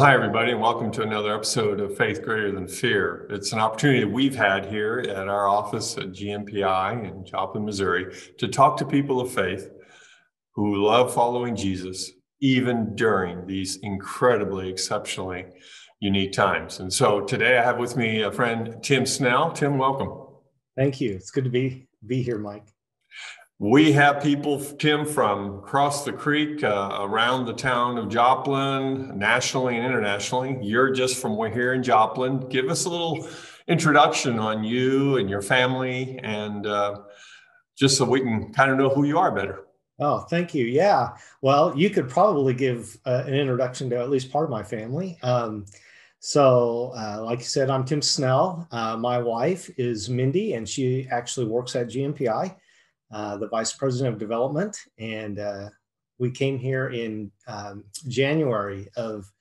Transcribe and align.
Hi, 0.00 0.14
everybody, 0.14 0.52
and 0.52 0.62
welcome 0.62 0.90
to 0.92 1.02
another 1.02 1.34
episode 1.34 1.78
of 1.78 1.94
Faith 1.94 2.22
Greater 2.22 2.50
Than 2.50 2.66
Fear. 2.66 3.26
It's 3.28 3.52
an 3.52 3.58
opportunity 3.58 4.06
we've 4.06 4.34
had 4.34 4.64
here 4.64 5.00
at 5.00 5.28
our 5.28 5.46
office 5.46 5.98
at 5.98 6.12
GMPI 6.12 7.04
in 7.04 7.22
Joplin, 7.26 7.66
Missouri, 7.66 8.16
to 8.38 8.48
talk 8.48 8.78
to 8.78 8.86
people 8.86 9.20
of 9.20 9.30
faith 9.30 9.68
who 10.54 10.82
love 10.82 11.12
following 11.12 11.54
Jesus, 11.54 12.12
even 12.40 12.96
during 12.96 13.46
these 13.46 13.76
incredibly, 13.82 14.70
exceptionally 14.70 15.44
unique 16.00 16.32
times. 16.32 16.80
And 16.80 16.90
so 16.90 17.20
today 17.20 17.58
I 17.58 17.62
have 17.62 17.76
with 17.76 17.98
me 17.98 18.22
a 18.22 18.32
friend, 18.32 18.82
Tim 18.82 19.04
Snell. 19.04 19.52
Tim, 19.52 19.76
welcome. 19.76 20.12
Thank 20.78 21.02
you. 21.02 21.12
It's 21.12 21.30
good 21.30 21.44
to 21.44 21.50
be 21.50 21.88
be 22.06 22.22
here, 22.22 22.38
Mike. 22.38 22.72
We 23.62 23.92
have 23.92 24.22
people, 24.22 24.58
Tim, 24.58 25.04
from 25.04 25.58
across 25.58 26.06
the 26.06 26.14
creek, 26.14 26.64
uh, 26.64 26.96
around 27.02 27.44
the 27.44 27.52
town 27.52 27.98
of 27.98 28.08
Joplin, 28.08 29.18
nationally 29.18 29.76
and 29.76 29.84
internationally. 29.84 30.56
You're 30.62 30.90
just 30.92 31.20
from 31.20 31.36
here 31.52 31.74
in 31.74 31.82
Joplin. 31.82 32.48
Give 32.48 32.70
us 32.70 32.86
a 32.86 32.88
little 32.88 33.28
introduction 33.68 34.38
on 34.38 34.64
you 34.64 35.18
and 35.18 35.28
your 35.28 35.42
family, 35.42 36.18
and 36.22 36.66
uh, 36.66 37.00
just 37.76 37.98
so 37.98 38.06
we 38.06 38.20
can 38.20 38.50
kind 38.54 38.70
of 38.70 38.78
know 38.78 38.88
who 38.88 39.04
you 39.04 39.18
are 39.18 39.30
better. 39.30 39.66
Oh, 39.98 40.20
thank 40.20 40.54
you. 40.54 40.64
Yeah. 40.64 41.10
Well, 41.42 41.76
you 41.76 41.90
could 41.90 42.08
probably 42.08 42.54
give 42.54 42.96
uh, 43.04 43.24
an 43.26 43.34
introduction 43.34 43.90
to 43.90 44.00
at 44.00 44.08
least 44.08 44.32
part 44.32 44.44
of 44.44 44.50
my 44.50 44.62
family. 44.62 45.18
Um, 45.22 45.66
so, 46.18 46.94
uh, 46.96 47.22
like 47.22 47.40
you 47.40 47.44
said, 47.44 47.68
I'm 47.68 47.84
Tim 47.84 48.00
Snell. 48.00 48.66
Uh, 48.70 48.96
my 48.96 49.18
wife 49.18 49.68
is 49.76 50.08
Mindy, 50.08 50.54
and 50.54 50.66
she 50.66 51.06
actually 51.10 51.44
works 51.44 51.76
at 51.76 51.88
GMPI. 51.88 52.56
Uh, 53.10 53.36
the 53.36 53.48
vice 53.48 53.72
president 53.72 54.14
of 54.14 54.20
development, 54.20 54.78
and 54.98 55.38
uh, 55.40 55.68
we 56.18 56.30
came 56.30 56.58
here 56.58 56.90
in 56.90 57.32
um, 57.48 57.82
January 58.06 58.88
of 58.96 59.32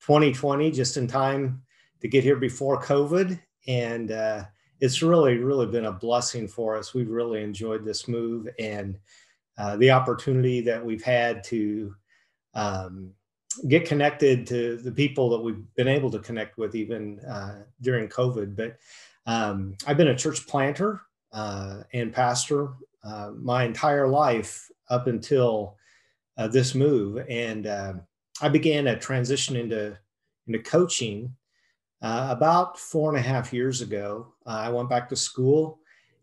2020, 0.00 0.70
just 0.70 0.96
in 0.96 1.06
time 1.06 1.60
to 2.00 2.08
get 2.08 2.24
here 2.24 2.36
before 2.36 2.80
COVID. 2.80 3.38
And 3.66 4.12
uh, 4.12 4.44
it's 4.80 5.02
really, 5.02 5.38
really 5.38 5.66
been 5.66 5.86
a 5.86 5.92
blessing 5.92 6.46
for 6.48 6.76
us. 6.76 6.94
We've 6.94 7.10
really 7.10 7.42
enjoyed 7.42 7.84
this 7.84 8.08
move 8.08 8.48
and 8.58 8.98
uh, 9.58 9.76
the 9.76 9.90
opportunity 9.90 10.60
that 10.62 10.84
we've 10.84 11.02
had 11.02 11.42
to 11.44 11.94
um, 12.54 13.12
get 13.66 13.84
connected 13.84 14.46
to 14.46 14.76
the 14.76 14.92
people 14.92 15.28
that 15.30 15.40
we've 15.40 15.64
been 15.74 15.88
able 15.88 16.10
to 16.12 16.20
connect 16.20 16.56
with 16.56 16.76
even 16.76 17.18
uh, 17.20 17.62
during 17.80 18.08
COVID. 18.08 18.54
But 18.54 18.76
um, 19.26 19.74
I've 19.86 19.96
been 19.96 20.08
a 20.08 20.16
church 20.16 20.46
planter 20.46 21.00
uh, 21.32 21.82
and 21.92 22.12
pastor 22.12 22.70
uh, 23.08 23.30
my 23.40 23.64
entire 23.64 24.06
life 24.06 24.68
up 24.90 25.06
until 25.06 25.76
uh, 26.36 26.48
this 26.48 26.74
move. 26.74 27.24
And 27.28 27.66
uh, 27.66 27.94
I 28.40 28.48
began 28.48 28.86
a 28.86 28.98
transition 28.98 29.56
into, 29.56 29.98
into 30.46 30.58
coaching 30.60 31.34
uh, 32.02 32.28
about 32.30 32.78
four 32.78 33.08
and 33.08 33.18
a 33.18 33.22
half 33.22 33.52
years 33.52 33.80
ago. 33.80 34.34
Uh, 34.46 34.62
I 34.64 34.68
went 34.68 34.90
back 34.90 35.08
to 35.08 35.16
school. 35.16 35.80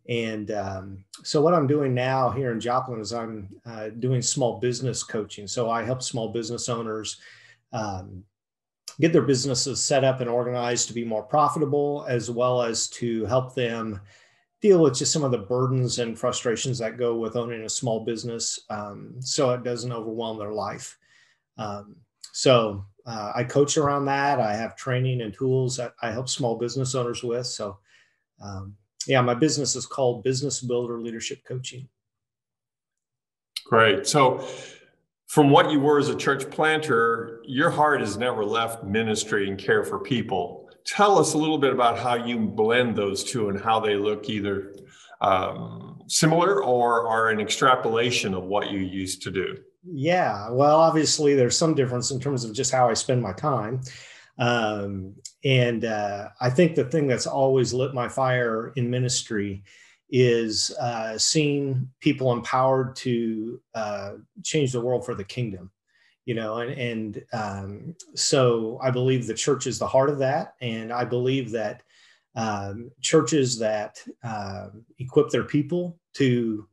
And 0.07 0.51
um, 0.51 1.03
so, 1.23 1.41
what 1.41 1.55
I'm 1.55 1.65
doing 1.65 1.95
now 1.95 2.29
here 2.29 2.51
in 2.51 2.59
Joplin 2.59 2.99
is 2.99 3.11
I'm 3.11 3.49
doing 3.97 4.21
small 4.21 4.59
business 4.59 5.01
coaching. 5.01 5.47
So, 5.47 5.71
I 5.71 5.81
help 5.81 6.03
small 6.03 6.29
business 6.29 6.69
owners 6.69 7.19
um, 7.73 8.23
get 8.99 9.13
their 9.13 9.23
businesses 9.23 9.81
set 9.81 10.03
up 10.03 10.21
and 10.21 10.29
organized 10.29 10.87
to 10.87 10.93
be 10.93 11.03
more 11.03 11.23
profitable, 11.23 12.05
as 12.07 12.29
well 12.29 12.61
as 12.61 12.87
to 12.89 13.25
help 13.25 13.55
them 13.55 13.99
deal 14.65 14.81
with 14.81 14.95
just 14.95 15.13
some 15.13 15.23
of 15.23 15.29
the 15.29 15.37
burdens 15.37 15.99
and 15.99 16.17
frustrations 16.17 16.79
that 16.79 16.97
go 16.97 17.13
with 17.15 17.35
owning 17.35 17.65
a 17.65 17.69
small 17.69 18.03
business 18.03 18.61
um, 18.71 19.13
so 19.19 19.51
it 19.51 19.63
doesn't 19.63 19.91
overwhelm 19.91 20.39
their 20.39 20.53
life. 20.53 20.97
Um, 21.59 21.97
so 22.33 22.83
uh, 23.05 23.31
I 23.35 23.43
coach 23.43 23.77
around 23.77 24.05
that. 24.05 24.39
I 24.39 24.55
have 24.55 24.75
training 24.75 25.21
and 25.21 25.31
tools 25.31 25.77
that 25.77 25.93
I 26.01 26.09
help 26.11 26.27
small 26.29 26.57
business 26.57 26.95
owners 26.95 27.21
with. 27.21 27.45
So, 27.45 27.77
um, 28.41 28.75
yeah, 29.05 29.21
my 29.21 29.35
business 29.35 29.75
is 29.75 29.85
called 29.85 30.23
Business 30.23 30.61
Builder 30.61 30.99
Leadership 30.99 31.43
Coaching. 31.47 31.87
Great. 33.65 34.07
So, 34.07 34.47
from 35.27 35.49
what 35.49 35.71
you 35.71 35.79
were 35.79 35.99
as 35.99 36.09
a 36.09 36.15
church 36.15 36.49
planter, 36.49 37.41
your 37.45 37.69
heart 37.69 37.99
has 38.01 38.17
never 38.17 38.45
left 38.45 38.83
ministry 38.83 39.49
and 39.49 39.57
care 39.57 39.83
for 39.83 39.99
people 39.99 40.65
tell 40.85 41.17
us 41.17 41.33
a 41.33 41.37
little 41.37 41.57
bit 41.57 41.73
about 41.73 41.97
how 41.97 42.15
you 42.15 42.37
blend 42.39 42.95
those 42.95 43.23
two 43.23 43.49
and 43.49 43.59
how 43.59 43.79
they 43.79 43.95
look 43.95 44.29
either 44.29 44.73
um, 45.21 45.99
similar 46.07 46.63
or 46.63 47.07
are 47.07 47.29
an 47.29 47.39
extrapolation 47.39 48.33
of 48.33 48.43
what 48.43 48.69
you 48.69 48.79
used 48.79 49.23
to 49.23 49.31
do. 49.31 49.57
Yeah, 49.83 50.49
well, 50.51 50.79
obviously, 50.79 51.35
there's 51.35 51.57
some 51.57 51.75
difference 51.75 52.11
in 52.11 52.19
terms 52.19 52.43
of 52.43 52.53
just 52.53 52.71
how 52.71 52.87
I 52.89 52.93
spend 52.93 53.21
my 53.21 53.33
time. 53.33 53.81
Um, 54.37 55.15
and 55.43 55.85
uh, 55.85 56.29
I 56.41 56.49
think 56.49 56.75
the 56.75 56.85
thing 56.85 57.07
that's 57.07 57.27
always 57.27 57.73
lit 57.73 57.93
my 57.93 58.07
fire 58.07 58.73
in 58.75 58.89
ministry 58.89 59.63
is 60.09 60.71
uh, 60.79 61.17
seeing 61.17 61.89
people 61.99 62.31
empowered 62.31 62.95
to 62.95 63.59
uh, 63.73 64.13
change 64.43 64.71
the 64.71 64.81
world 64.81 65.05
for 65.05 65.15
the 65.15 65.23
kingdom 65.23 65.71
you 66.25 66.33
know 66.33 66.57
and 66.57 66.71
and 66.71 67.23
um, 67.33 67.95
so 68.15 68.79
i 68.83 68.91
believe 68.91 69.25
the 69.25 69.33
church 69.33 69.67
is 69.67 69.79
the 69.79 69.87
heart 69.87 70.09
of 70.09 70.19
that. 70.19 70.55
And 70.61 70.91
i 70.91 71.05
believe 71.05 71.51
that 71.51 71.83
um, 72.35 72.91
churches 72.99 73.57
that 73.59 73.99
uh, 74.23 74.67
equip 74.99 75.29
their 75.29 75.45
people 75.45 75.97
to 76.15 76.67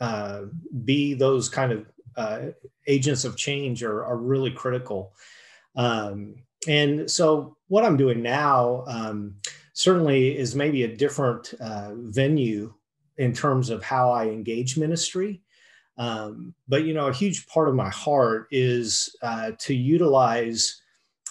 uh, 0.00 0.42
be 0.84 1.14
those 1.14 1.48
kind 1.48 1.72
of 1.72 1.86
uh, 2.16 2.40
agents 2.86 3.24
of 3.24 3.36
change 3.36 3.82
are, 3.82 4.04
are 4.04 4.16
really 4.16 4.52
critical. 4.52 5.12
Um, 5.74 6.36
and 6.66 7.10
so 7.10 7.56
what 7.68 7.84
i'm 7.84 7.96
doing 7.96 8.22
now 8.22 8.84
um, 8.88 9.34
certainly 9.74 10.36
is 10.36 10.54
maybe 10.54 10.82
a 10.82 10.96
different 10.96 11.54
uh, 11.60 11.92
venue 11.94 12.74
in 13.18 13.32
terms 13.32 13.68
of 13.68 13.82
how 13.82 14.10
i 14.10 14.26
engage 14.26 14.78
ministry. 14.78 15.42
Um, 15.98 16.54
but 16.68 16.84
you 16.84 16.94
know, 16.94 17.08
a 17.08 17.12
huge 17.12 17.46
part 17.48 17.68
of 17.68 17.74
my 17.74 17.90
heart 17.90 18.46
is 18.52 19.16
uh, 19.20 19.52
to 19.58 19.74
utilize 19.74 20.80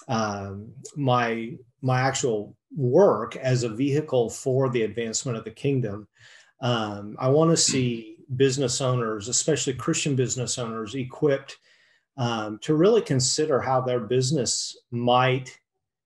um, 0.09 0.73
my 0.95 1.53
my 1.81 2.01
actual 2.01 2.55
work 2.75 3.37
as 3.37 3.63
a 3.63 3.69
vehicle 3.69 4.29
for 4.29 4.69
the 4.69 4.83
advancement 4.83 5.37
of 5.37 5.45
the 5.45 5.51
kingdom. 5.51 6.07
Um, 6.61 7.15
I 7.17 7.29
want 7.29 7.51
to 7.51 7.57
see 7.57 8.17
business 8.35 8.81
owners, 8.81 9.29
especially 9.29 9.73
Christian 9.73 10.15
business 10.15 10.57
owners, 10.57 10.95
equipped 10.95 11.57
um, 12.17 12.59
to 12.59 12.75
really 12.75 13.01
consider 13.01 13.61
how 13.61 13.79
their 13.79 14.01
business 14.01 14.77
might 14.91 15.57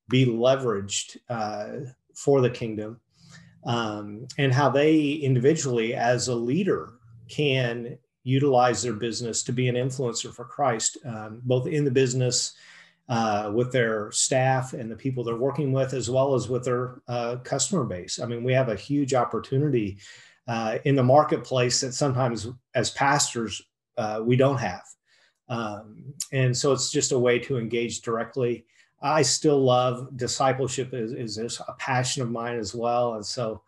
be 0.08 0.26
leveraged 0.26 1.18
uh, 1.30 1.92
for 2.14 2.42
the 2.42 2.50
kingdom 2.50 3.00
um, 3.66 4.28
and 4.38 4.54
how 4.54 4.70
they 4.70 5.12
individually, 5.12 5.94
as 5.94 6.28
a 6.28 6.36
leader, 6.36 6.94
can 7.30 7.98
utilize 8.24 8.82
their 8.84 8.94
business 8.94 9.44
to 9.44 9.52
be 9.52 9.68
an 9.68 9.76
influencer 9.76 10.34
for 10.34 10.46
Christ, 10.46 10.98
um, 11.06 11.42
both 11.44 11.68
in 11.68 11.86
the 11.86 11.92
business, 11.92 12.54
uh, 13.10 13.52
with 13.54 13.72
their 13.72 14.12
staff 14.12 14.74
and 14.74 14.90
the 14.90 14.96
people 14.96 15.24
they're 15.24 15.36
working 15.36 15.72
with, 15.74 15.94
as 15.94 16.10
well 16.10 16.34
as 16.34 16.48
with 16.48 16.64
their 16.64 17.02
uh, 17.08 17.38
customer 17.44 17.84
base. 17.84 18.20
I 18.20 18.26
mean, 18.26 18.44
we 18.44 18.54
have 18.54 18.70
a 18.70 18.76
huge 18.76 19.14
opportunity 19.14 19.98
uh, 20.48 20.78
in 20.86 20.96
the 20.96 21.04
marketplace 21.04 21.82
that 21.82 21.94
sometimes, 21.94 22.48
as 22.74 22.92
pastors, 22.92 23.62
uh, 23.98 24.22
we 24.24 24.36
don't 24.36 24.58
have. 24.58 24.84
Um, 25.50 26.14
and 26.32 26.56
so 26.56 26.72
it's 26.72 26.92
just 26.92 27.12
a 27.12 27.20
way 27.20 27.40
to 27.40 27.58
engage 27.58 28.02
directly. 28.02 28.66
I 29.02 29.22
still 29.24 29.60
love 29.60 30.16
discipleship 30.16 30.94
is, 30.94 31.14
is 31.14 31.60
a 31.68 31.74
passion 31.74 32.22
of 32.22 32.30
mine 32.30 32.60
as 32.60 32.76
well. 32.76 33.16
And 33.16 33.26
so 33.26 33.62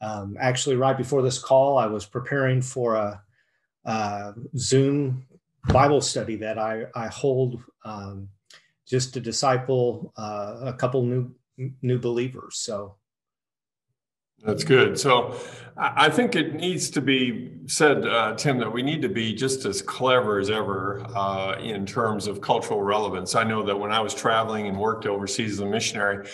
um, 0.00 0.36
actually 0.40 0.76
right 0.76 0.96
before 0.96 1.22
this 1.22 1.38
call, 1.38 1.78
I 1.78 1.86
was 1.86 2.06
preparing 2.06 2.60
for 2.60 2.96
a, 2.96 3.22
uh, 3.84 4.32
Zoom 4.56 5.24
Bible 5.68 6.00
study 6.00 6.36
that 6.36 6.58
I, 6.58 6.86
I 6.94 7.08
hold 7.08 7.62
um, 7.84 8.28
just 8.86 9.14
to 9.14 9.20
disciple 9.20 10.12
uh, 10.16 10.56
a 10.62 10.72
couple 10.72 11.02
new 11.02 11.34
new 11.82 11.98
believers. 11.98 12.56
So 12.56 12.94
that's 14.44 14.64
good. 14.64 14.98
So 14.98 15.36
I 15.76 16.10
think 16.10 16.34
it 16.34 16.54
needs 16.54 16.90
to 16.90 17.00
be 17.00 17.52
said, 17.66 18.06
uh, 18.06 18.34
Tim, 18.34 18.58
that 18.58 18.70
we 18.70 18.82
need 18.82 19.00
to 19.02 19.08
be 19.08 19.34
just 19.34 19.64
as 19.64 19.80
clever 19.80 20.38
as 20.38 20.50
ever 20.50 21.00
uh, 21.14 21.58
in 21.58 21.86
terms 21.86 22.26
of 22.26 22.40
cultural 22.40 22.82
relevance. 22.82 23.34
I 23.34 23.44
know 23.44 23.62
that 23.64 23.76
when 23.76 23.90
I 23.90 24.00
was 24.00 24.14
traveling 24.14 24.66
and 24.66 24.78
worked 24.78 25.06
overseas 25.06 25.52
as 25.52 25.60
a 25.60 25.66
missionary, 25.66 26.28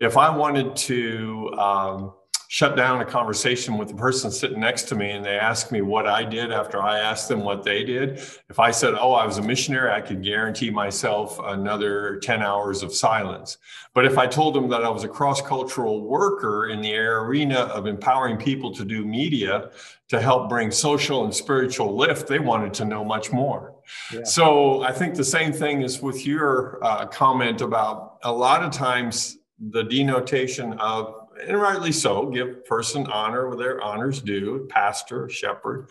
if 0.00 0.16
I 0.16 0.34
wanted 0.34 0.76
to 0.76 1.54
um, 1.58 2.12
shut 2.52 2.76
down 2.76 3.00
a 3.00 3.04
conversation 3.06 3.78
with 3.78 3.88
the 3.88 3.94
person 3.94 4.30
sitting 4.30 4.60
next 4.60 4.82
to 4.82 4.94
me 4.94 5.12
and 5.12 5.24
they 5.24 5.38
ask 5.38 5.72
me 5.72 5.80
what 5.80 6.06
I 6.06 6.22
did 6.22 6.52
after 6.52 6.82
I 6.82 6.98
asked 6.98 7.30
them 7.30 7.40
what 7.40 7.62
they 7.62 7.82
did. 7.82 8.18
If 8.50 8.58
I 8.58 8.70
said, 8.70 8.92
Oh, 8.92 9.14
I 9.14 9.24
was 9.24 9.38
a 9.38 9.42
missionary, 9.42 9.90
I 9.90 10.02
could 10.02 10.22
guarantee 10.22 10.68
myself 10.68 11.40
another 11.42 12.18
10 12.18 12.42
hours 12.42 12.82
of 12.82 12.94
silence. 12.94 13.56
But 13.94 14.04
if 14.04 14.18
I 14.18 14.26
told 14.26 14.54
them 14.54 14.68
that 14.68 14.84
I 14.84 14.90
was 14.90 15.02
a 15.02 15.08
cross 15.08 15.40
cultural 15.40 16.02
worker 16.02 16.68
in 16.68 16.82
the 16.82 16.94
arena 16.94 17.60
of 17.60 17.86
empowering 17.86 18.36
people 18.36 18.70
to 18.74 18.84
do 18.84 19.02
media 19.02 19.70
to 20.10 20.20
help 20.20 20.50
bring 20.50 20.70
social 20.70 21.24
and 21.24 21.34
spiritual 21.34 21.96
lift, 21.96 22.28
they 22.28 22.38
wanted 22.38 22.74
to 22.74 22.84
know 22.84 23.02
much 23.02 23.32
more. 23.32 23.76
Yeah. 24.12 24.24
So 24.24 24.82
I 24.82 24.92
think 24.92 25.14
the 25.14 25.24
same 25.24 25.54
thing 25.54 25.80
is 25.80 26.02
with 26.02 26.26
your 26.26 26.84
uh, 26.84 27.06
comment 27.06 27.62
about 27.62 28.18
a 28.24 28.30
lot 28.30 28.62
of 28.62 28.72
times 28.72 29.38
the 29.58 29.84
denotation 29.84 30.74
of 30.74 31.21
and 31.46 31.60
rightly 31.60 31.92
so, 31.92 32.26
give 32.26 32.64
person 32.64 33.06
honor 33.06 33.48
where 33.48 33.56
their 33.56 33.80
honors 33.82 34.20
due, 34.20 34.66
pastor, 34.70 35.28
shepherd. 35.28 35.88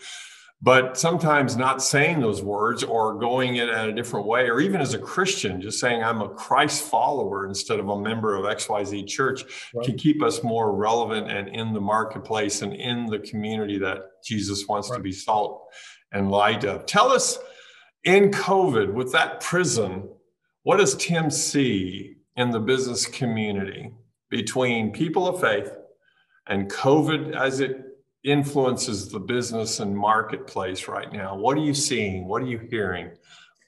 But 0.64 0.96
sometimes 0.96 1.56
not 1.56 1.82
saying 1.82 2.20
those 2.20 2.40
words 2.40 2.84
or 2.84 3.18
going 3.18 3.56
it 3.56 3.68
in 3.68 3.74
a 3.74 3.92
different 3.92 4.26
way, 4.26 4.48
or 4.48 4.60
even 4.60 4.80
as 4.80 4.94
a 4.94 4.98
Christian, 4.98 5.60
just 5.60 5.80
saying 5.80 6.04
I'm 6.04 6.22
a 6.22 6.28
Christ 6.28 6.84
follower 6.84 7.48
instead 7.48 7.80
of 7.80 7.88
a 7.88 8.00
member 8.00 8.36
of 8.36 8.44
XYZ 8.44 9.08
church 9.08 9.42
right. 9.74 9.84
can 9.84 9.98
keep 9.98 10.22
us 10.22 10.44
more 10.44 10.72
relevant 10.72 11.28
and 11.28 11.48
in 11.48 11.72
the 11.72 11.80
marketplace 11.80 12.62
and 12.62 12.72
in 12.72 13.06
the 13.06 13.18
community 13.18 13.76
that 13.78 14.22
Jesus 14.24 14.68
wants 14.68 14.88
right. 14.88 14.98
to 14.98 15.02
be 15.02 15.10
salt 15.10 15.66
and 16.12 16.30
light 16.30 16.62
of. 16.62 16.86
Tell 16.86 17.10
us 17.10 17.38
in 18.04 18.30
COVID, 18.30 18.92
with 18.92 19.10
that 19.12 19.40
prison, 19.40 20.08
what 20.62 20.78
does 20.78 20.94
Tim 20.94 21.28
see 21.28 22.18
in 22.36 22.50
the 22.50 22.60
business 22.60 23.06
community? 23.06 23.92
Between 24.32 24.90
people 24.90 25.28
of 25.28 25.42
faith 25.42 25.76
and 26.46 26.70
COVID 26.70 27.36
as 27.36 27.60
it 27.60 27.76
influences 28.24 29.10
the 29.10 29.20
business 29.20 29.78
and 29.78 29.94
marketplace 29.94 30.88
right 30.88 31.12
now? 31.12 31.36
What 31.36 31.58
are 31.58 31.60
you 31.60 31.74
seeing? 31.74 32.26
What 32.26 32.40
are 32.40 32.46
you 32.46 32.58
hearing? 32.70 33.08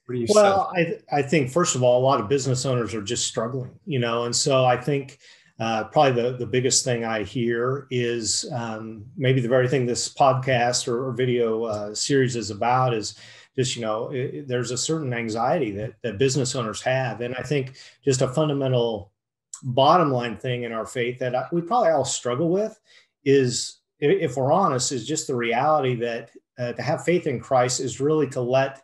What 0.07 0.15
are 0.15 0.15
you 0.15 0.27
well, 0.31 0.73
I, 0.75 0.95
I 1.13 1.21
think, 1.21 1.51
first 1.51 1.77
of 1.77 1.83
all, 1.83 2.01
a 2.01 2.05
lot 2.05 2.19
of 2.19 2.31
business 2.31 2.65
owners 2.65 2.95
are 2.95 3.03
just 3.03 3.27
struggling, 3.27 3.79
you 3.85 3.99
know, 3.99 4.25
and 4.25 4.35
so 4.35 4.65
I 4.65 4.79
think 4.79 5.19
uh, 5.61 5.85
probably 5.85 6.23
the, 6.23 6.39
the 6.39 6.47
biggest 6.47 6.83
thing 6.83 7.05
I 7.05 7.25
hear 7.25 7.87
is 7.91 8.51
um, 8.51 9.05
maybe 9.19 9.43
the 9.43 9.49
very 9.49 9.69
thing 9.69 9.85
this 9.85 10.13
podcast 10.13 10.89
or, 10.89 11.09
or 11.09 11.13
video 11.13 11.65
uh, 11.65 11.95
series 11.95 12.37
is 12.37 12.51
about 12.51 12.95
is 12.95 13.19
just 13.55 13.77
you 13.77 13.83
know 13.83 14.11
it, 14.11 14.49
there's 14.49 14.71
a 14.71 14.79
certain 14.79 15.13
anxiety 15.13 15.71
that, 15.73 15.93
that 16.03 16.19
business 16.19 16.57
owners 16.57 16.83
have 16.83 17.21
and 17.21 17.37
i 17.37 17.43
think 17.43 17.77
just 18.05 18.21
a 18.21 18.27
fundamental 18.27 19.13
bottom 19.63 20.11
line 20.11 20.37
thing 20.37 20.65
in 20.65 20.73
our 20.73 20.87
faith 20.87 21.19
that 21.21 21.53
we 21.53 21.61
probably 21.63 21.91
all 21.91 22.05
struggle 22.05 22.51
with 22.51 22.79
is, 23.25 23.79
if 24.01 24.37
we're 24.37 24.53
honest, 24.53 24.93
is 24.93 25.07
just 25.07 25.27
the 25.27 25.35
reality 25.35 25.95
that 25.97 26.31
uh, 26.59 26.73
to 26.73 26.83
have 26.83 27.05
faith 27.05 27.27
in 27.27 27.41
Christ 27.41 27.81
is 27.81 28.01
really 28.01 28.29
to 28.31 28.41
let 28.41 28.83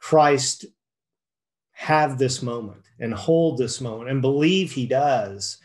Christ 0.00 0.66
have 1.72 2.18
this 2.18 2.42
moment 2.42 2.82
and 2.98 3.14
hold 3.14 3.58
this 3.58 3.80
moment 3.80 4.10
and 4.10 4.20
believe 4.20 4.72
he 4.72 4.86
does. 4.86 5.58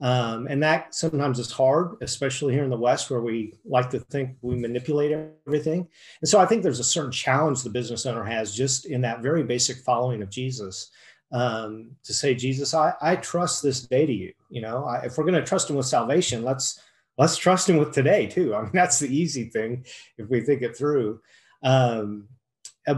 Um, 0.00 0.46
and 0.48 0.62
that 0.62 0.94
sometimes 0.94 1.38
is 1.38 1.50
hard, 1.50 1.96
especially 2.02 2.52
here 2.52 2.64
in 2.64 2.70
the 2.70 2.76
West, 2.76 3.10
where 3.10 3.22
we 3.22 3.54
like 3.64 3.88
to 3.90 3.98
think 3.98 4.36
we 4.42 4.54
manipulate 4.54 5.16
everything. 5.46 5.88
And 6.20 6.28
so 6.28 6.38
I 6.38 6.46
think 6.46 6.62
there's 6.62 6.80
a 6.80 6.84
certain 6.84 7.10
challenge 7.10 7.62
the 7.62 7.70
business 7.70 8.04
owner 8.04 8.22
has 8.22 8.54
just 8.54 8.84
in 8.84 9.00
that 9.00 9.22
very 9.22 9.42
basic 9.42 9.78
following 9.78 10.22
of 10.22 10.30
Jesus 10.30 10.90
um, 11.32 11.90
to 12.04 12.14
say, 12.14 12.34
Jesus, 12.34 12.74
I, 12.74 12.94
I 13.00 13.16
trust 13.16 13.62
this 13.62 13.82
day 13.82 14.06
to 14.06 14.12
you. 14.12 14.32
You 14.50 14.62
know, 14.62 14.84
I, 14.84 15.00
if 15.04 15.18
we're 15.18 15.24
going 15.24 15.34
to 15.34 15.44
trust 15.44 15.68
him 15.70 15.76
with 15.76 15.86
salvation, 15.86 16.44
let's 16.44 16.80
let's 17.18 17.36
trust 17.36 17.68
him 17.68 17.78
with 17.78 17.92
today 17.92 18.26
too. 18.26 18.54
I 18.54 18.62
mean, 18.62 18.70
that's 18.74 18.98
the 18.98 19.14
easy 19.14 19.44
thing 19.44 19.84
if 20.18 20.28
we 20.28 20.40
think 20.40 20.62
it 20.62 20.76
through. 20.76 21.20
Um, 21.62 22.28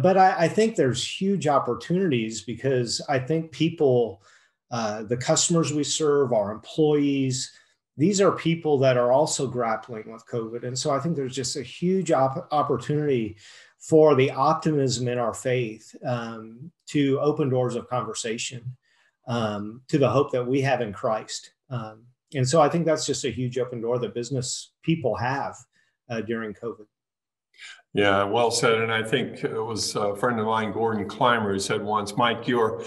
but 0.03 0.19
I, 0.19 0.45
I 0.45 0.49
think 0.49 0.77
there's 0.77 1.21
huge 1.21 1.47
opportunities 1.47 2.43
because 2.43 3.01
I 3.09 3.19
think 3.19 3.53
people, 3.53 4.23
uh, 4.71 5.05
the 5.05 5.17
customers 5.17 5.73
we 5.73 5.85
serve, 5.85 6.35
our 6.35 6.53
employees, 6.53 7.51
these 7.97 8.21
are 8.21 8.33
people 8.33 8.79
that 8.79 8.99
are 8.99 9.13
also 9.13 9.47
grappling 9.47 10.13
with 10.13 10.27
COVID. 10.27 10.65
And 10.65 10.79
so 10.79 10.91
I 10.91 11.01
think 11.01 11.17
there's 11.17 11.35
just 11.35 11.57
a 11.57 11.63
huge 11.63 12.13
op- 12.13 12.47
opportunity 12.53 13.37
for 13.79 14.15
the 14.15 14.31
optimism 14.31 15.09
in 15.09 15.19
our 15.19 15.35
faith 15.35 15.95
um, 16.05 16.71
to 16.87 17.19
open 17.21 17.49
doors 17.49 17.75
of 17.75 17.89
conversation 17.89 18.77
um, 19.29 19.83
to 19.89 19.99
the 19.99 20.09
hope 20.09 20.33
that 20.33 20.47
we 20.47 20.61
have 20.61 20.81
in 20.81 20.93
Christ. 20.93 21.53
Um, 21.71 22.05
and 22.35 22.47
so 22.47 22.61
I 22.61 22.69
think 22.69 22.85
that's 22.85 23.07
just 23.07 23.25
a 23.25 23.31
huge 23.31 23.59
open 23.59 23.81
door 23.81 23.99
that 23.99 24.15
business 24.15 24.73
people 24.83 25.15
have 25.17 25.57
uh, 26.11 26.21
during 26.23 26.55
COVID. 26.55 26.87
Yeah, 27.95 28.25
well 28.25 28.51
said. 28.51 28.75
And 28.75 28.93
I 28.93 29.03
think 29.03 29.45
it 29.45 29.61
was 29.61 29.97
a 29.97 30.15
friend 30.17 30.39
of 30.39 30.47
mine, 30.47 30.73
Gordon 30.73 31.09
Clymer, 31.09 31.53
who 31.53 31.59
said 31.59 31.83
once, 31.83 32.17
Mike, 32.17 32.47
your 32.47 32.85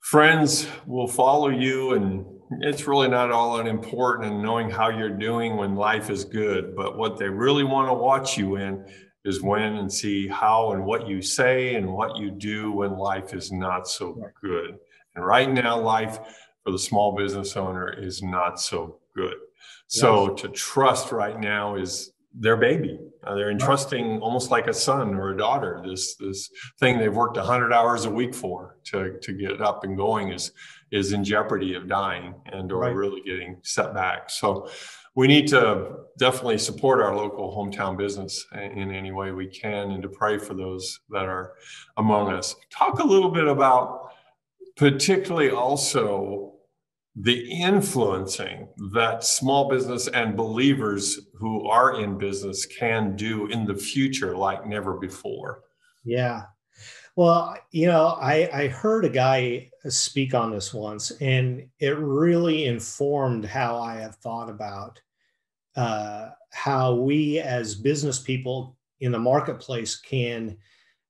friends 0.00 0.68
will 0.86 1.08
follow 1.08 1.48
you 1.48 1.94
and 1.94 2.24
it's 2.60 2.86
really 2.86 3.08
not 3.08 3.32
all 3.32 3.56
that 3.56 3.66
important 3.66 4.32
in 4.32 4.40
knowing 4.40 4.70
how 4.70 4.88
you're 4.88 5.08
doing 5.10 5.56
when 5.56 5.74
life 5.74 6.10
is 6.10 6.24
good, 6.24 6.76
but 6.76 6.96
what 6.96 7.18
they 7.18 7.28
really 7.28 7.64
want 7.64 7.88
to 7.88 7.94
watch 7.94 8.38
you 8.38 8.56
in 8.56 8.84
is 9.26 9.42
when 9.42 9.76
and 9.76 9.92
see 9.92 10.28
how 10.28 10.72
and 10.72 10.84
what 10.84 11.06
you 11.06 11.20
say 11.20 11.74
and 11.74 11.92
what 11.92 12.16
you 12.16 12.30
do 12.30 12.72
when 12.72 12.96
life 12.96 13.34
is 13.34 13.52
not 13.52 13.88
so 13.88 14.18
good. 14.40 14.78
And 15.16 15.26
right 15.26 15.50
now, 15.50 15.78
life 15.78 16.18
for 16.64 16.70
the 16.70 16.78
small 16.78 17.16
business 17.16 17.56
owner 17.56 17.92
is 17.92 18.22
not 18.22 18.60
so 18.60 19.00
good. 19.14 19.34
So 19.88 20.30
yes. 20.30 20.40
to 20.42 20.48
trust 20.48 21.12
right 21.12 21.38
now 21.38 21.74
is 21.74 22.12
their 22.32 22.56
baby. 22.56 23.00
Uh, 23.24 23.34
they're 23.34 23.50
entrusting 23.50 24.20
almost 24.20 24.50
like 24.50 24.68
a 24.68 24.74
son 24.74 25.14
or 25.14 25.30
a 25.30 25.36
daughter. 25.36 25.82
This 25.84 26.14
this 26.16 26.50
thing 26.78 26.98
they've 26.98 27.14
worked 27.14 27.36
100 27.36 27.72
hours 27.72 28.04
a 28.04 28.10
week 28.10 28.34
for 28.34 28.76
to 28.84 29.18
to 29.22 29.32
get 29.32 29.60
up 29.60 29.84
and 29.84 29.96
going 29.96 30.32
is 30.32 30.52
is 30.92 31.12
in 31.12 31.24
jeopardy 31.24 31.74
of 31.74 31.88
dying 31.88 32.34
and 32.46 32.70
or 32.70 32.80
right. 32.80 32.94
really 32.94 33.22
getting 33.22 33.56
set 33.62 33.94
back. 33.94 34.30
So 34.30 34.68
we 35.16 35.26
need 35.26 35.48
to 35.48 35.96
definitely 36.18 36.58
support 36.58 37.00
our 37.00 37.16
local 37.16 37.54
hometown 37.56 37.96
business 37.96 38.46
in 38.52 38.92
any 38.92 39.10
way 39.10 39.32
we 39.32 39.46
can 39.46 39.90
and 39.90 40.02
to 40.02 40.08
pray 40.08 40.38
for 40.38 40.54
those 40.54 41.00
that 41.10 41.24
are 41.24 41.54
among 41.96 42.32
us. 42.32 42.54
Talk 42.70 43.00
a 43.00 43.06
little 43.06 43.30
bit 43.30 43.48
about 43.48 44.12
particularly 44.76 45.50
also 45.50 46.52
the 47.16 47.50
influencing 47.50 48.68
that 48.92 49.24
small 49.24 49.70
business 49.70 50.06
and 50.06 50.36
believers 50.36 51.18
who 51.34 51.66
are 51.66 51.98
in 51.98 52.18
business 52.18 52.66
can 52.66 53.16
do 53.16 53.46
in 53.46 53.64
the 53.64 53.74
future 53.74 54.36
like 54.36 54.66
never 54.66 54.98
before. 54.98 55.62
Yeah. 56.04 56.42
Well, 57.16 57.56
you 57.70 57.86
know, 57.86 58.08
I, 58.20 58.50
I 58.52 58.68
heard 58.68 59.06
a 59.06 59.10
guy 59.10 59.70
speak 59.88 60.34
on 60.34 60.50
this 60.50 60.74
once, 60.74 61.12
and 61.22 61.66
it 61.80 61.96
really 61.96 62.66
informed 62.66 63.46
how 63.46 63.78
I 63.78 63.94
have 63.94 64.16
thought 64.16 64.50
about 64.50 65.00
uh, 65.76 66.30
how 66.52 66.94
we 66.94 67.38
as 67.38 67.74
business 67.74 68.18
people 68.18 68.76
in 69.00 69.12
the 69.12 69.18
marketplace 69.18 69.96
can 69.96 70.56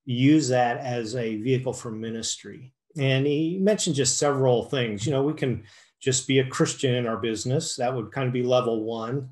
use 0.05 0.49
that 0.49 0.79
as 0.79 1.15
a 1.17 1.37
vehicle 1.37 1.73
for 1.73 1.91
ministry. 1.91 2.73
And 2.99 3.27
he 3.27 3.59
mentioned 3.61 3.97
just 3.97 4.19
several 4.19 4.65
things. 4.65 5.07
You 5.07 5.13
know, 5.13 5.23
we 5.23 5.35
can 5.35 5.65
just 6.01 6.27
be 6.27 6.39
a 6.39 6.47
Christian 6.47 6.95
in 6.95 7.07
our 7.07 7.17
business. 7.17 7.77
That 7.77 7.95
would 7.95 8.13
kind 8.13 8.27
of 8.27 8.33
be 8.33 8.43
level 8.43 8.85
one. 8.85 9.31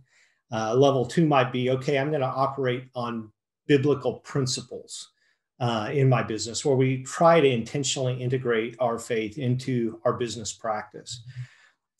Uh, 0.53 0.75
level 0.75 1.05
two 1.05 1.27
might 1.27 1.53
be 1.53 1.71
okay, 1.71 1.99
I'm 1.99 2.11
going 2.11 2.21
to 2.21 2.27
operate 2.27 2.85
on 2.95 3.33
biblical 3.67 4.15
principles 4.21 5.11
uh, 5.59 5.89
in 5.93 6.09
my 6.09 6.23
business, 6.23 6.65
where 6.65 6.77
we 6.77 7.03
try 7.03 7.41
to 7.41 7.49
intentionally 7.49 8.21
integrate 8.21 8.77
our 8.79 8.99
faith 8.99 9.39
into 9.39 10.01
our 10.05 10.13
business 10.13 10.53
practice. 10.53 11.23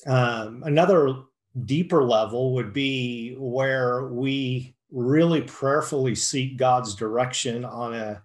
Um, 0.07 0.63
another 0.65 1.17
deeper 1.65 2.03
level 2.03 2.55
would 2.55 2.73
be 2.73 3.37
where 3.39 4.07
we 4.07 4.75
really 4.91 5.43
prayerfully 5.43 6.15
seek 6.15 6.57
God's 6.57 6.95
direction 6.95 7.65
on 7.65 7.95
a 7.95 8.23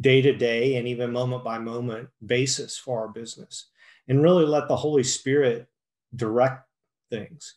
day 0.00 0.20
to 0.20 0.32
day 0.34 0.76
and 0.76 0.86
even 0.86 1.12
moment 1.12 1.42
by 1.42 1.58
moment 1.58 2.08
basis 2.24 2.76
for 2.76 3.00
our 3.00 3.08
business 3.08 3.66
and 4.08 4.22
really 4.22 4.44
let 4.44 4.68
the 4.68 4.76
Holy 4.76 5.02
Spirit 5.02 5.68
direct 6.14 6.66
things. 7.10 7.54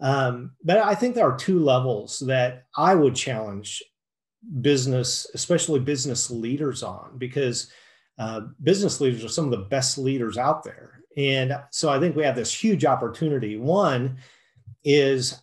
Um, 0.00 0.52
but 0.64 0.78
I 0.78 0.94
think 0.94 1.14
there 1.14 1.28
are 1.28 1.36
two 1.36 1.60
levels 1.60 2.20
that 2.20 2.64
I 2.76 2.94
would 2.94 3.14
challenge 3.14 3.82
business, 4.60 5.28
especially 5.34 5.80
business 5.80 6.30
leaders 6.30 6.82
on, 6.82 7.18
because 7.18 7.70
uh, 8.18 8.42
business 8.62 9.00
leaders 9.00 9.24
are 9.24 9.28
some 9.28 9.44
of 9.44 9.52
the 9.52 9.68
best 9.68 9.98
leaders 9.98 10.38
out 10.38 10.64
there. 10.64 11.00
And 11.16 11.56
so 11.70 11.88
I 11.88 12.00
think 12.00 12.16
we 12.16 12.24
have 12.24 12.36
this 12.36 12.52
huge 12.52 12.84
opportunity. 12.84 13.56
One 13.56 14.18
is 14.84 15.40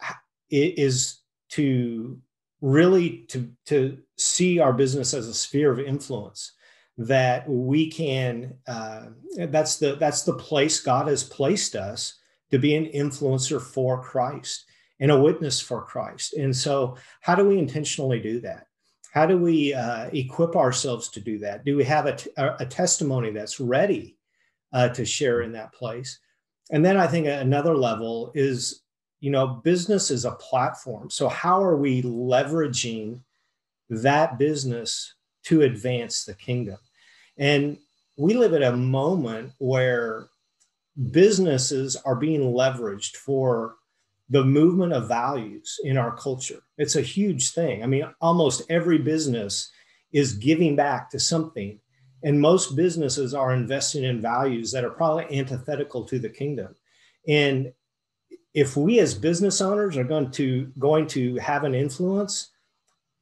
is 0.50 1.20
to 1.50 2.20
really 2.62 3.26
to 3.30 3.52
to 3.66 3.98
see 4.18 4.60
our 4.60 4.74
business 4.74 5.14
as 5.14 5.28
a 5.28 5.34
sphere 5.34 5.72
of 5.72 5.80
influence 5.80 6.54
that 6.98 7.48
we 7.48 7.90
can 7.90 8.54
uh, 8.68 9.08
that's 9.48 9.78
the 9.78 9.96
that's 9.96 10.24
the 10.24 10.34
place 10.34 10.82
god 10.82 11.08
has 11.08 11.24
placed 11.24 11.76
us 11.76 12.16
to 12.52 12.60
be 12.60 12.76
an 12.76 12.86
influencer 12.88 13.62
for 13.62 14.02
christ 14.04 14.66
and 15.00 15.12
a 15.12 15.20
witness 15.20 15.60
for 15.60 15.84
Christ. 15.84 16.34
And 16.34 16.56
so, 16.56 16.98
how 17.22 17.36
do 17.36 17.46
we 17.46 17.58
intentionally 17.58 18.20
do 18.20 18.42
that? 18.42 18.68
How 19.14 19.26
do 19.26 19.38
we 19.38 19.74
uh, 19.74 20.10
equip 20.14 20.56
ourselves 20.56 21.10
to 21.10 21.20
do 21.20 21.40
that? 21.40 21.66
Do 21.66 21.76
we 21.76 21.84
have 21.86 22.06
a, 22.06 22.16
t- 22.16 22.30
a 22.38 22.66
testimony 22.66 23.32
that's 23.32 23.60
ready 23.60 24.18
uh, 24.72 24.90
to 24.90 25.06
share 25.06 25.42
in 25.42 25.54
that 25.54 25.74
place? 25.74 26.20
And 26.72 26.86
then 26.86 26.98
I 26.98 27.08
think 27.08 27.26
another 27.26 27.76
level 27.76 28.32
is, 28.36 28.82
you 29.20 29.32
know, 29.32 29.48
business 29.48 30.12
is 30.12 30.26
a 30.26 30.32
platform. 30.32 31.10
So, 31.10 31.28
how 31.28 31.64
are 31.64 31.76
we 31.76 32.02
leveraging 32.04 33.22
that 33.90 34.38
business 34.38 35.14
to 35.46 35.64
advance 35.64 36.26
the 36.26 36.34
kingdom? 36.34 36.78
And 37.38 37.78
we 38.18 38.34
live 38.34 38.54
at 38.54 38.64
a 38.64 38.76
moment 38.76 39.54
where 39.60 40.28
businesses 41.12 41.96
are 41.96 42.16
being 42.16 42.42
leveraged 42.42 43.16
for 43.16 43.76
the 44.30 44.44
movement 44.44 44.94
of 44.94 45.08
values 45.08 45.80
in 45.84 45.98
our 45.98 46.16
culture. 46.16 46.62
It's 46.78 46.96
a 46.96 47.02
huge 47.02 47.52
thing. 47.52 47.84
I 47.84 47.88
mean, 47.88 48.08
almost 48.22 48.70
every 48.70 49.00
business 49.00 49.72
is 50.12 50.34
giving 50.34 50.76
back 50.76 51.10
to 51.12 51.20
something. 51.20 51.80
And 52.24 52.40
most 52.40 52.76
businesses 52.76 53.34
are 53.34 53.54
investing 53.54 54.04
in 54.04 54.22
values 54.22 54.72
that 54.72 54.84
are 54.84 54.90
probably 54.90 55.40
antithetical 55.40 56.04
to 56.06 56.20
the 56.20 56.30
kingdom. 56.30 56.76
And 57.28 57.72
if 58.54 58.76
we 58.76 59.00
as 59.00 59.14
business 59.14 59.62
owners 59.62 59.98
are 59.98 60.04
going 60.04 60.32
to 60.32 60.72
going 60.80 61.08
to 61.08 61.36
have 61.38 61.64
an 61.64 61.76
influence, 61.76 62.50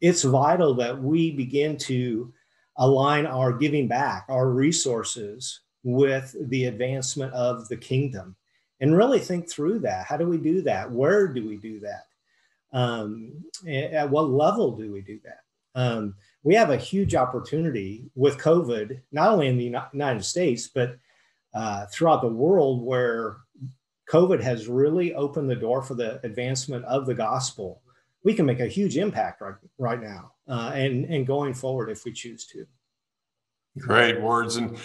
it's 0.02 0.24
vital 0.24 0.74
that 0.76 1.02
we 1.02 1.32
begin 1.32 1.78
to 1.78 2.34
align 2.78 3.26
our 3.26 3.52
giving 3.54 3.88
back, 3.88 4.26
our 4.30 4.50
resources 4.50 5.62
with 5.84 6.36
the 6.50 6.66
advancement 6.66 7.34
of 7.34 7.68
the 7.70 7.78
kingdom 7.78 8.36
and 8.80 8.96
really 8.96 9.20
think 9.20 9.50
through 9.50 9.80
that. 9.80 10.06
How 10.06 10.18
do 10.18 10.28
we 10.28 10.38
do 10.38 10.62
that? 10.64 10.92
Where 10.92 11.28
do 11.28 11.48
we 11.48 11.58
do 11.58 11.80
that? 11.80 12.04
Um, 12.74 13.44
at 13.68 14.10
what 14.10 14.30
level 14.30 14.76
do 14.76 14.92
we 14.92 15.02
do 15.02 15.20
that? 15.24 15.40
Um, 15.74 16.16
we 16.44 16.56
have 16.56 16.70
a 16.70 16.78
huge 16.78 17.16
opportunity 17.16 18.10
with 18.16 18.38
COVID, 18.38 19.02
not 19.12 19.30
only 19.30 19.48
in 19.48 19.58
the 19.58 19.82
United 19.94 20.24
States, 20.24 20.68
but 20.68 20.98
uh, 21.54 21.86
throughout 21.88 22.22
the 22.22 22.28
world, 22.28 22.84
where 22.84 23.38
COVID 24.10 24.42
has 24.42 24.68
really 24.68 25.14
opened 25.14 25.50
the 25.50 25.56
door 25.56 25.82
for 25.82 25.96
the 25.96 26.20
advancement 26.26 26.86
of 26.86 27.06
the 27.06 27.14
gospel. 27.14 27.82
We 28.24 28.34
can 28.34 28.46
make 28.46 28.60
a 28.60 28.68
huge 28.68 28.98
impact 28.98 29.42
right, 29.42 29.56
right 29.78 30.02
now 30.02 30.34
uh, 30.48 30.72
and, 30.74 31.06
and 31.06 31.28
going 31.28 31.54
forward 31.54 31.90
if 31.90 32.06
we 32.06 32.14
choose 32.14 32.46
to. 32.48 32.66
Great 33.78 34.20
words. 34.22 34.56
And 34.56 34.78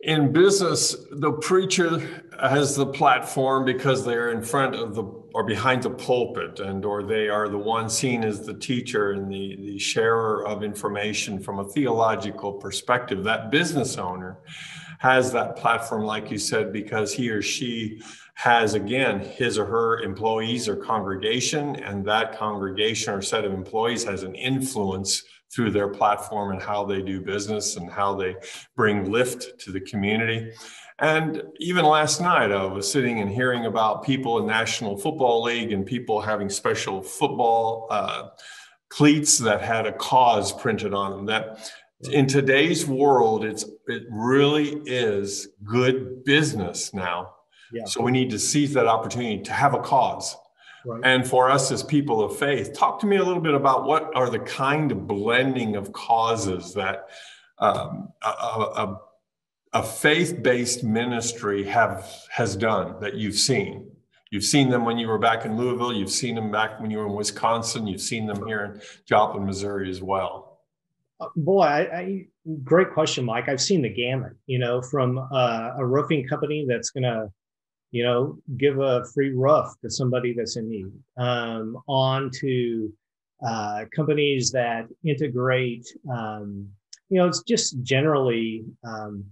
in 0.00 0.32
business, 0.32 0.96
the 1.10 1.32
preacher 1.32 1.98
has 2.40 2.76
the 2.76 2.86
platform 2.86 3.64
because 3.64 4.04
they're 4.04 4.30
in 4.30 4.42
front 4.42 4.74
of 4.74 4.94
the 4.94 5.02
or 5.34 5.44
behind 5.44 5.82
the 5.82 5.90
pulpit 5.90 6.60
and 6.60 6.84
or 6.84 7.02
they 7.02 7.28
are 7.28 7.48
the 7.48 7.58
one 7.58 7.88
seen 7.88 8.24
as 8.24 8.46
the 8.46 8.54
teacher 8.54 9.12
and 9.12 9.30
the, 9.30 9.56
the 9.56 9.78
sharer 9.78 10.46
of 10.46 10.62
information 10.62 11.38
from 11.38 11.58
a 11.58 11.64
theological 11.64 12.52
perspective. 12.52 13.24
That 13.24 13.50
business 13.50 13.98
owner 13.98 14.38
has 14.98 15.32
that 15.32 15.56
platform, 15.56 16.04
like 16.04 16.30
you 16.30 16.38
said, 16.38 16.72
because 16.72 17.12
he 17.12 17.30
or 17.30 17.42
she 17.42 18.00
has 18.38 18.74
again 18.74 19.18
his 19.18 19.58
or 19.58 19.66
her 19.66 20.00
employees 20.02 20.68
or 20.68 20.76
congregation, 20.76 21.74
and 21.74 22.04
that 22.04 22.38
congregation 22.38 23.12
or 23.12 23.20
set 23.20 23.44
of 23.44 23.52
employees 23.52 24.04
has 24.04 24.22
an 24.22 24.36
influence 24.36 25.24
through 25.52 25.72
their 25.72 25.88
platform 25.88 26.52
and 26.52 26.62
how 26.62 26.84
they 26.84 27.02
do 27.02 27.20
business 27.20 27.74
and 27.74 27.90
how 27.90 28.14
they 28.14 28.36
bring 28.76 29.10
lift 29.10 29.58
to 29.58 29.72
the 29.72 29.80
community. 29.80 30.52
And 31.00 31.42
even 31.58 31.84
last 31.84 32.20
night, 32.20 32.52
I 32.52 32.64
was 32.64 32.88
sitting 32.88 33.18
and 33.18 33.28
hearing 33.28 33.66
about 33.66 34.04
people 34.04 34.38
in 34.38 34.46
National 34.46 34.96
Football 34.96 35.42
League 35.42 35.72
and 35.72 35.84
people 35.84 36.20
having 36.20 36.48
special 36.48 37.02
football 37.02 37.88
uh, 37.90 38.28
cleats 38.88 39.36
that 39.38 39.62
had 39.62 39.84
a 39.84 39.92
cause 39.92 40.52
printed 40.52 40.94
on 40.94 41.10
them. 41.10 41.26
That 41.26 41.72
in 42.12 42.28
today's 42.28 42.86
world, 42.86 43.44
it's 43.44 43.64
it 43.88 44.04
really 44.08 44.80
is 44.86 45.48
good 45.64 46.22
business 46.24 46.94
now. 46.94 47.34
Yeah. 47.72 47.84
So 47.86 48.02
we 48.02 48.12
need 48.12 48.30
to 48.30 48.38
seize 48.38 48.72
that 48.74 48.86
opportunity 48.86 49.42
to 49.42 49.52
have 49.52 49.74
a 49.74 49.80
cause 49.80 50.36
Right. 50.84 51.00
And 51.04 51.26
for 51.26 51.50
us 51.50 51.70
as 51.70 51.82
people 51.82 52.22
of 52.22 52.38
faith, 52.38 52.72
talk 52.72 53.00
to 53.00 53.06
me 53.06 53.16
a 53.16 53.24
little 53.24 53.42
bit 53.42 53.54
about 53.54 53.84
what 53.84 54.10
are 54.14 54.30
the 54.30 54.38
kind 54.38 54.92
of 54.92 55.06
blending 55.06 55.76
of 55.76 55.92
causes 55.92 56.72
that 56.74 57.08
um, 57.58 58.12
a, 58.22 58.28
a, 58.28 59.00
a 59.74 59.82
faith-based 59.82 60.84
ministry 60.84 61.64
have 61.64 62.10
has 62.30 62.56
done 62.56 62.98
that 63.00 63.14
you've 63.14 63.34
seen. 63.34 63.90
You've 64.30 64.44
seen 64.44 64.68
them 64.68 64.84
when 64.84 64.98
you 64.98 65.08
were 65.08 65.18
back 65.18 65.44
in 65.44 65.56
Louisville. 65.56 65.92
You've 65.92 66.10
seen 66.10 66.34
them 66.34 66.50
back 66.50 66.80
when 66.80 66.90
you 66.90 66.98
were 66.98 67.06
in 67.06 67.14
Wisconsin. 67.14 67.86
You've 67.86 68.00
seen 68.00 68.26
them 68.26 68.46
here 68.46 68.64
in 68.64 68.80
Joplin, 69.06 69.44
Missouri, 69.44 69.90
as 69.90 70.02
well. 70.02 70.60
Uh, 71.18 71.28
boy, 71.34 71.62
I, 71.62 71.80
I, 71.80 72.26
great 72.62 72.92
question, 72.92 73.24
Mike. 73.24 73.48
I've 73.48 73.60
seen 73.60 73.82
the 73.82 73.88
gamut. 73.88 74.32
You 74.46 74.58
know, 74.58 74.80
from 74.80 75.18
uh, 75.18 75.70
a 75.76 75.84
roofing 75.84 76.28
company 76.28 76.66
that's 76.68 76.90
going 76.90 77.04
to 77.04 77.30
you 77.90 78.04
know, 78.04 78.38
give 78.56 78.78
a 78.80 79.04
free 79.14 79.30
roof 79.30 79.68
to 79.82 79.90
somebody 79.90 80.34
that's 80.34 80.56
in 80.56 80.68
need, 80.68 80.92
um, 81.16 81.76
on 81.88 82.30
to 82.40 82.92
uh, 83.46 83.84
companies 83.94 84.50
that 84.50 84.86
integrate, 85.04 85.86
um, 86.10 86.68
you 87.08 87.18
know, 87.18 87.26
it's 87.26 87.42
just 87.42 87.82
generally 87.82 88.64
um, 88.84 89.24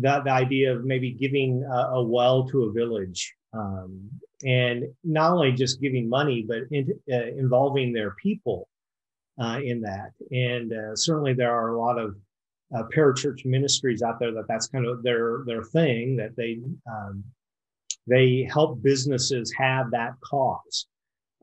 the, 0.00 0.22
the 0.24 0.30
idea 0.30 0.74
of 0.74 0.84
maybe 0.84 1.10
giving 1.10 1.62
a, 1.64 1.76
a 1.94 2.02
well 2.02 2.46
to 2.48 2.64
a 2.64 2.72
village. 2.72 3.34
Um, 3.52 4.08
and 4.44 4.84
not 5.02 5.32
only 5.32 5.52
just 5.52 5.80
giving 5.80 6.08
money, 6.08 6.44
but 6.46 6.64
in, 6.70 6.92
uh, 7.10 7.26
involving 7.38 7.92
their 7.92 8.14
people 8.22 8.68
uh, 9.40 9.60
in 9.62 9.80
that. 9.82 10.12
And 10.30 10.72
uh, 10.72 10.94
certainly 10.94 11.32
there 11.32 11.52
are 11.52 11.74
a 11.74 11.80
lot 11.80 11.98
of 11.98 12.16
uh, 12.74 12.82
parachurch 12.94 13.44
ministries 13.44 14.02
out 14.02 14.18
there 14.18 14.32
that 14.32 14.48
that's 14.48 14.68
kind 14.68 14.86
of 14.86 15.02
their 15.02 15.42
their 15.46 15.62
thing 15.62 16.16
that 16.16 16.36
they 16.36 16.58
um, 16.90 17.22
they 18.06 18.48
help 18.50 18.82
businesses 18.82 19.52
have 19.56 19.90
that 19.90 20.14
cause. 20.24 20.86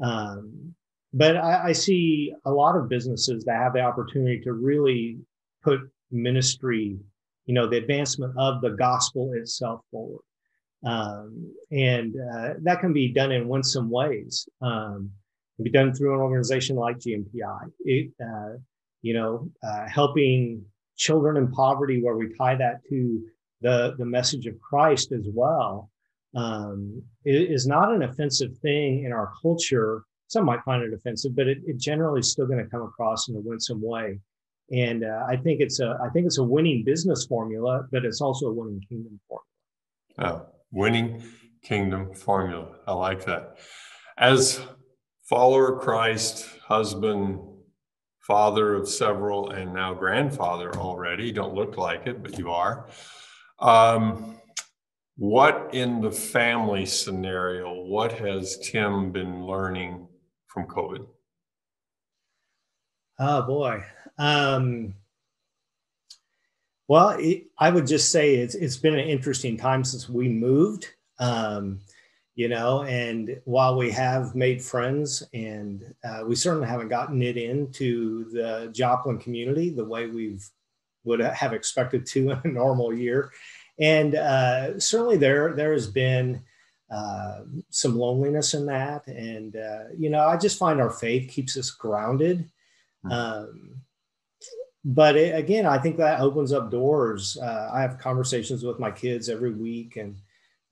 Um, 0.01 0.73
but 1.13 1.37
I, 1.37 1.65
I, 1.65 1.71
see 1.73 2.33
a 2.45 2.51
lot 2.51 2.75
of 2.75 2.89
businesses 2.89 3.43
that 3.45 3.55
have 3.55 3.73
the 3.73 3.81
opportunity 3.81 4.39
to 4.41 4.53
really 4.53 5.19
put 5.61 5.81
ministry, 6.11 6.97
you 7.45 7.53
know, 7.53 7.67
the 7.67 7.77
advancement 7.77 8.33
of 8.37 8.61
the 8.61 8.71
gospel 8.71 9.33
itself 9.33 9.81
forward. 9.91 10.23
Um, 10.85 11.53
and 11.71 12.15
uh, 12.15 12.53
that 12.63 12.79
can 12.81 12.91
be 12.91 13.09
done 13.09 13.31
in 13.31 13.47
winsome 13.47 13.89
ways. 13.89 14.47
Um, 14.61 15.11
can 15.57 15.63
be 15.63 15.69
done 15.69 15.93
through 15.93 16.15
an 16.15 16.21
organization 16.21 16.75
like 16.75 16.97
GMPI. 16.97 17.71
It, 17.81 18.11
uh, 18.21 18.57
you 19.01 19.13
know, 19.13 19.49
uh, 19.63 19.87
helping 19.87 20.65
children 20.97 21.37
in 21.37 21.51
poverty, 21.51 22.01
where 22.01 22.15
we 22.15 22.33
tie 22.37 22.55
that 22.55 22.81
to 22.89 23.23
the 23.61 23.95
the 23.97 24.05
message 24.05 24.45
of 24.45 24.59
Christ 24.61 25.11
as 25.11 25.27
well 25.33 25.89
um, 26.35 27.01
is 27.25 27.67
not 27.67 27.93
an 27.93 28.03
offensive 28.03 28.57
thing 28.57 29.03
in 29.05 29.11
our 29.11 29.31
culture. 29.41 30.03
Some 30.27 30.45
might 30.45 30.63
find 30.63 30.83
it 30.83 30.93
offensive, 30.93 31.35
but 31.35 31.47
it, 31.47 31.59
it 31.65 31.77
generally 31.77 32.21
is 32.21 32.31
still 32.31 32.47
going 32.47 32.63
to 32.63 32.69
come 32.69 32.81
across 32.81 33.29
in 33.29 33.35
a 33.35 33.39
winsome 33.39 33.81
way. 33.81 34.19
And 34.71 35.03
uh, 35.03 35.25
I 35.27 35.35
think 35.35 35.59
it's 35.61 35.79
a 35.79 35.99
I 36.03 36.09
think 36.09 36.25
it's 36.25 36.39
a 36.39 36.43
winning 36.43 36.83
business 36.83 37.25
formula, 37.25 37.85
but 37.91 38.05
it's 38.05 38.21
also 38.21 38.47
a 38.47 38.53
winning 38.53 38.81
kingdom 38.89 39.19
formula. 39.27 39.49
Oh, 40.19 40.53
winning 40.71 41.23
kingdom 41.63 42.13
formula. 42.13 42.67
I 42.87 42.93
like 42.93 43.25
that. 43.25 43.57
As 44.17 44.61
follower 45.23 45.79
Christ, 45.79 46.47
husband, 46.65 47.39
father 48.23 48.73
of 48.73 48.87
several, 48.87 49.51
and 49.51 49.73
now 49.73 49.93
grandfather 49.93 50.73
already. 50.75 51.31
don't 51.31 51.53
look 51.53 51.77
like 51.77 52.07
it, 52.07 52.23
but 52.23 52.37
you 52.37 52.51
are. 52.51 52.87
Um, 53.59 54.39
what 55.17 55.69
in 55.73 56.01
the 56.01 56.11
family 56.11 56.85
scenario, 56.85 57.83
what 57.83 58.11
has 58.13 58.57
Tim 58.59 59.11
been 59.11 59.45
learning 59.45 60.07
from 60.47 60.65
COVID? 60.67 61.05
Oh 63.19 63.41
boy. 63.43 63.83
Um, 64.17 64.95
well, 66.87 67.11
it, 67.11 67.45
I 67.59 67.69
would 67.69 67.87
just 67.87 68.11
say 68.11 68.35
it's 68.35 68.55
it's 68.55 68.77
been 68.77 68.97
an 68.97 69.07
interesting 69.07 69.57
time 69.57 69.83
since 69.83 70.09
we 70.09 70.27
moved. 70.29 70.87
Um, 71.19 71.79
you 72.35 72.49
know, 72.49 72.83
and 72.83 73.39
while 73.45 73.77
we 73.77 73.91
have 73.91 74.33
made 74.33 74.61
friends, 74.61 75.23
and 75.33 75.93
uh, 76.03 76.23
we 76.25 76.35
certainly 76.35 76.67
haven't 76.67 76.89
gotten 76.89 77.21
it 77.21 77.37
into 77.37 78.29
the 78.31 78.69
Joplin 78.71 79.19
community 79.19 79.69
the 79.69 79.85
way 79.85 80.07
we've 80.07 80.49
would 81.03 81.19
have 81.19 81.53
expected 81.53 82.05
to 82.07 82.31
in 82.31 82.41
a 82.43 82.47
normal 82.47 82.93
year. 82.93 83.31
And 83.79 84.15
uh, 84.15 84.79
certainly 84.79 85.17
there 85.17 85.53
there 85.53 85.73
has 85.73 85.87
been 85.87 86.43
uh, 86.91 87.41
some 87.69 87.97
loneliness 87.97 88.53
in 88.53 88.65
that, 88.67 89.07
and 89.07 89.55
uh, 89.55 89.83
you 89.97 90.09
know 90.09 90.25
I 90.25 90.37
just 90.37 90.59
find 90.59 90.81
our 90.81 90.91
faith 90.91 91.29
keeps 91.31 91.57
us 91.57 91.69
grounded. 91.71 92.49
Hmm. 93.03 93.11
Um, 93.11 93.75
but 94.85 95.15
it, 95.15 95.35
again, 95.35 95.65
I 95.65 95.77
think 95.77 95.97
that 95.97 96.19
opens 96.19 96.51
up 96.51 96.69
doors. 96.69 97.37
Uh, 97.41 97.69
I 97.71 97.81
have 97.81 97.99
conversations 97.99 98.63
with 98.63 98.79
my 98.79 98.91
kids 98.91 99.29
every 99.29 99.53
week, 99.53 99.95
and 99.97 100.17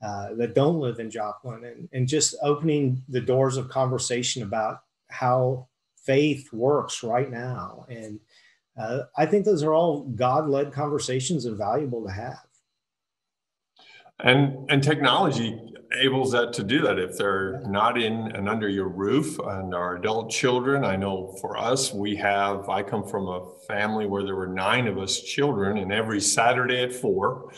uh, 0.01 0.33
that 0.33 0.55
don't 0.55 0.79
live 0.79 0.99
in 0.99 1.11
Joplin 1.11 1.63
and, 1.63 1.89
and 1.93 2.07
just 2.07 2.35
opening 2.41 3.03
the 3.09 3.21
doors 3.21 3.57
of 3.57 3.69
conversation 3.69 4.43
about 4.43 4.81
how 5.09 5.67
faith 5.95 6.51
works 6.51 7.03
right 7.03 7.29
now. 7.29 7.85
And 7.89 8.19
uh, 8.77 9.01
I 9.17 9.25
think 9.25 9.45
those 9.45 9.63
are 9.63 9.73
all 9.73 10.03
God 10.03 10.49
led 10.49 10.73
conversations 10.73 11.45
and 11.45 11.57
valuable 11.57 12.03
to 12.05 12.11
have. 12.11 12.45
And, 14.23 14.69
and 14.71 14.83
technology 14.83 15.59
enables 15.91 16.31
that 16.31 16.53
to 16.53 16.63
do 16.63 16.81
that 16.81 16.97
if 16.97 17.17
they're 17.17 17.61
not 17.67 18.01
in 18.01 18.31
and 18.31 18.47
under 18.47 18.69
your 18.69 18.87
roof 18.87 19.37
and 19.39 19.75
our 19.75 19.97
adult 19.97 20.31
children 20.31 20.85
i 20.85 20.95
know 20.95 21.35
for 21.41 21.57
us 21.57 21.93
we 21.93 22.15
have 22.15 22.69
i 22.69 22.81
come 22.81 23.05
from 23.05 23.27
a 23.27 23.53
family 23.67 24.05
where 24.05 24.23
there 24.23 24.35
were 24.35 24.47
nine 24.47 24.87
of 24.87 24.97
us 24.97 25.19
children 25.19 25.77
and 25.79 25.91
every 25.91 26.21
saturday 26.21 26.81
at 26.81 26.93
four 26.93 27.51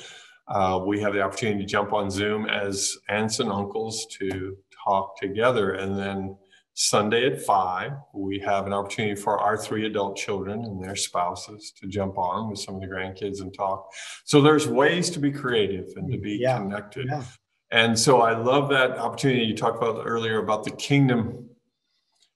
uh, 0.47 0.79
we 0.85 0.99
have 0.99 1.13
the 1.13 1.21
opportunity 1.21 1.59
to 1.59 1.65
jump 1.65 1.93
on 1.93 2.09
zoom 2.09 2.45
as 2.45 2.97
aunts 3.09 3.39
and 3.39 3.51
uncles 3.51 4.05
to 4.07 4.57
talk 4.85 5.17
together 5.19 5.73
and 5.73 5.97
then 5.97 6.35
Sunday 6.75 7.27
at 7.31 7.41
five, 7.41 7.91
we 8.13 8.39
have 8.39 8.65
an 8.65 8.73
opportunity 8.73 9.15
for 9.15 9.39
our 9.39 9.55
three 9.57 9.85
adult 9.85 10.17
children 10.17 10.65
and 10.65 10.83
their 10.83 10.95
spouses 10.95 11.71
to 11.79 11.87
jump 11.87 12.17
on 12.17 12.49
with 12.49 12.59
some 12.59 12.75
of 12.75 12.81
the 12.81 12.87
grandkids 12.87 13.41
and 13.41 13.53
talk. 13.53 13.91
So 14.25 14.41
there's 14.41 14.67
ways 14.67 15.11
to 15.11 15.19
be 15.19 15.31
creative 15.31 15.89
and 15.95 16.11
to 16.11 16.17
be 16.17 16.39
yeah. 16.41 16.57
connected. 16.57 17.07
Yeah. 17.09 17.23
And 17.69 17.97
so 17.97 18.21
I 18.21 18.35
love 18.35 18.69
that 18.69 18.97
opportunity 18.97 19.43
you 19.43 19.55
talked 19.55 19.77
about 19.77 20.01
earlier 20.03 20.39
about 20.39 20.63
the 20.63 20.71
kingdom 20.71 21.49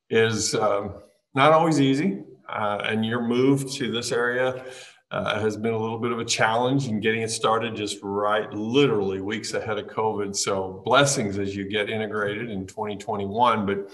is 0.09 0.53
um, 0.53 0.93
not 1.33 1.51
always 1.51 1.81
easy. 1.81 2.23
Uh, 2.47 2.79
and 2.83 3.05
your 3.05 3.21
move 3.21 3.69
to 3.73 3.91
this 3.91 4.11
area 4.11 4.65
uh, 5.11 5.39
has 5.39 5.55
been 5.55 5.73
a 5.73 5.77
little 5.77 5.99
bit 5.99 6.11
of 6.11 6.19
a 6.19 6.25
challenge 6.25 6.87
in 6.87 6.99
getting 6.99 7.21
it 7.21 7.31
started 7.31 7.75
just 7.75 7.97
right, 8.01 8.51
literally 8.53 9.21
weeks 9.21 9.53
ahead 9.53 9.77
of 9.77 9.87
COVID. 9.87 10.35
So 10.35 10.81
blessings 10.83 11.37
as 11.37 11.55
you 11.55 11.69
get 11.69 11.89
integrated 11.89 12.49
in 12.49 12.67
2021. 12.67 13.65
But 13.65 13.89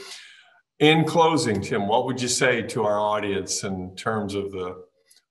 in 0.80 1.06
closing, 1.06 1.62
Tim, 1.62 1.88
what 1.88 2.06
would 2.06 2.22
you 2.22 2.28
say 2.28 2.64
to 2.64 2.84
our 2.84 3.00
audience 3.00 3.64
in 3.64 3.96
terms 3.96 4.34
of 4.34 4.52
the 4.52 4.84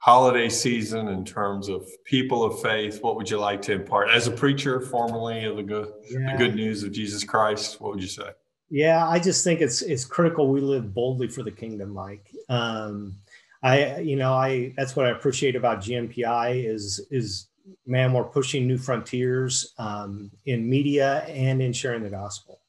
holiday 0.02 0.48
season 0.48 1.08
in 1.08 1.24
terms 1.24 1.68
of 1.68 1.88
people 2.04 2.42
of 2.42 2.60
faith 2.60 3.00
what 3.04 3.14
would 3.14 3.30
you 3.30 3.38
like 3.38 3.62
to 3.62 3.72
impart 3.72 4.10
as 4.10 4.26
a 4.26 4.32
preacher 4.32 4.80
formerly 4.80 5.44
of 5.44 5.54
the 5.54 5.62
good 5.62 5.92
yeah. 6.10 6.32
the 6.32 6.38
good 6.38 6.56
news 6.56 6.82
of 6.82 6.90
jesus 6.90 7.22
christ 7.22 7.80
what 7.80 7.92
would 7.92 8.02
you 8.02 8.08
say 8.08 8.28
yeah 8.68 9.06
i 9.06 9.16
just 9.16 9.44
think 9.44 9.60
it's 9.60 9.80
it's 9.80 10.04
critical 10.04 10.48
we 10.48 10.60
live 10.60 10.92
boldly 10.92 11.28
for 11.28 11.44
the 11.44 11.52
kingdom 11.52 11.90
mike 11.90 12.32
um 12.48 13.14
i 13.62 13.98
you 13.98 14.16
know 14.16 14.32
i 14.32 14.72
that's 14.76 14.96
what 14.96 15.06
i 15.06 15.10
appreciate 15.10 15.56
about 15.56 15.80
gmpi 15.80 16.64
is 16.64 17.06
is 17.10 17.48
man 17.86 18.12
we're 18.12 18.24
pushing 18.24 18.66
new 18.66 18.78
frontiers 18.78 19.72
um, 19.78 20.30
in 20.46 20.68
media 20.68 21.20
and 21.28 21.62
in 21.62 21.72
sharing 21.72 22.02
the 22.02 22.10
gospel 22.10 22.60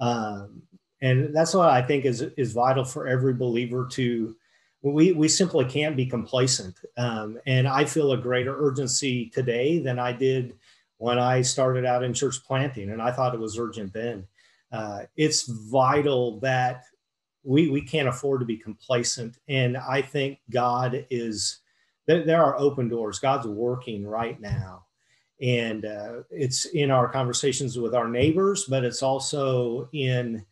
um, 0.00 0.62
and 1.00 1.34
that's 1.34 1.54
what 1.54 1.68
i 1.68 1.82
think 1.82 2.04
is 2.04 2.22
is 2.36 2.52
vital 2.52 2.84
for 2.84 3.06
every 3.06 3.34
believer 3.34 3.86
to 3.90 4.34
we, 4.82 5.12
we 5.12 5.28
simply 5.28 5.64
can't 5.64 5.96
be 5.96 6.06
complacent. 6.06 6.76
Um, 6.96 7.38
and 7.46 7.68
I 7.68 7.84
feel 7.84 8.12
a 8.12 8.18
greater 8.18 8.54
urgency 8.56 9.30
today 9.30 9.78
than 9.78 9.98
I 9.98 10.12
did 10.12 10.54
when 10.98 11.18
I 11.18 11.42
started 11.42 11.84
out 11.84 12.02
in 12.02 12.14
church 12.14 12.44
planting, 12.44 12.90
and 12.90 13.00
I 13.00 13.12
thought 13.12 13.34
it 13.34 13.40
was 13.40 13.58
urgent 13.58 13.92
then. 13.92 14.26
Uh, 14.70 15.02
it's 15.16 15.46
vital 15.46 16.40
that 16.40 16.84
we, 17.44 17.68
we 17.68 17.82
can't 17.82 18.08
afford 18.08 18.40
to 18.40 18.46
be 18.46 18.56
complacent. 18.56 19.38
And 19.48 19.76
I 19.76 20.02
think 20.02 20.38
God 20.50 21.06
is, 21.10 21.60
there, 22.06 22.24
there 22.24 22.42
are 22.42 22.58
open 22.58 22.88
doors. 22.88 23.18
God's 23.18 23.46
working 23.46 24.06
right 24.06 24.40
now. 24.40 24.84
And 25.40 25.84
uh, 25.84 26.22
it's 26.30 26.66
in 26.66 26.90
our 26.90 27.08
conversations 27.08 27.78
with 27.78 27.94
our 27.94 28.08
neighbors, 28.08 28.66
but 28.68 28.84
it's 28.84 29.02
also 29.02 29.88
in 29.92 30.46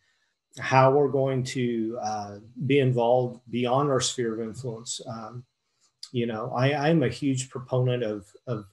how 0.58 0.90
we're 0.90 1.08
going 1.08 1.44
to 1.44 1.98
uh, 2.02 2.38
be 2.66 2.80
involved 2.80 3.40
beyond 3.50 3.88
our 3.88 4.00
sphere 4.00 4.34
of 4.34 4.40
influence. 4.40 5.00
Um, 5.06 5.44
you 6.12 6.26
know, 6.26 6.52
I, 6.52 6.88
I'm 6.88 7.04
a 7.04 7.08
huge 7.08 7.50
proponent 7.50 8.02
of, 8.02 8.26
of, 8.48 8.64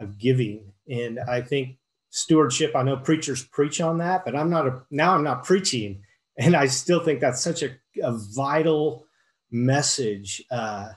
of 0.00 0.18
giving, 0.18 0.72
and 0.88 1.20
I 1.20 1.42
think 1.42 1.76
stewardship. 2.10 2.74
I 2.74 2.82
know 2.82 2.96
preachers 2.96 3.44
preach 3.44 3.80
on 3.82 3.98
that, 3.98 4.24
but 4.24 4.34
I'm 4.34 4.48
not 4.48 4.66
a 4.66 4.82
now. 4.90 5.14
I'm 5.14 5.24
not 5.24 5.44
preaching, 5.44 6.02
and 6.38 6.56
I 6.56 6.66
still 6.66 7.00
think 7.00 7.20
that's 7.20 7.42
such 7.42 7.62
a, 7.62 7.70
a 8.02 8.12
vital 8.34 9.04
message. 9.50 10.42
Uh, 10.50 10.90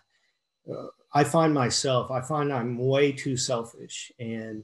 I 1.14 1.24
find 1.24 1.54
myself. 1.54 2.12
I 2.12 2.22
find 2.22 2.54
I'm 2.54 2.78
way 2.78 3.12
too 3.12 3.36
selfish, 3.36 4.12
and 4.20 4.64